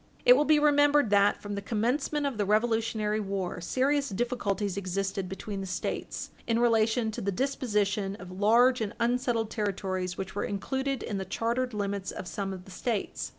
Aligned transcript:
It 0.25 0.33
will 0.35 0.45
be 0.45 0.57
remembered 0.57 1.11
that, 1.11 1.39
from 1.43 1.53
the 1.53 1.61
commencement 1.61 2.25
of 2.25 2.39
the 2.39 2.43
Revolutionary 2.47 3.19
war, 3.19 3.61
serious 3.61 4.09
difficulties 4.09 4.75
existed 4.75 5.29
between 5.29 5.61
the 5.61 5.67
States 5.67 6.31
in 6.47 6.57
relation 6.57 7.11
to 7.11 7.21
the 7.21 7.31
disposition 7.31 8.15
of 8.15 8.31
large 8.31 8.81
and 8.81 8.95
unsettled 8.99 9.51
territories 9.51 10.17
which 10.17 10.33
were 10.33 10.43
included 10.43 11.03
in 11.03 11.19
the 11.19 11.25
chartered 11.25 11.75
limits 11.75 12.09
of 12.09 12.27
some 12.27 12.51
of 12.51 12.65
the 12.65 12.71
States. 12.71 13.29